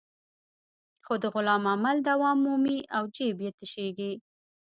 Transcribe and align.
خو 1.05 1.13
د 1.23 1.25
غلا 1.33 1.55
عمل 1.73 1.97
دوام 2.09 2.37
مومي 2.45 2.77
او 2.95 3.03
جېب 3.15 3.37
یې 3.45 3.51
تشېږي. 3.59 4.13